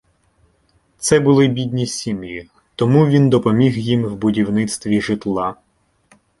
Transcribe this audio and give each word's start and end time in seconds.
Це 0.97 1.19
були 1.19 1.47
бідні 1.47 1.87
сім'ї, 1.87 2.49
тому 2.75 3.05
він 3.07 3.29
допоміг 3.29 3.77
їм 3.79 4.05
в 4.05 4.15
будівництві 4.15 5.01
житла. 5.01 5.55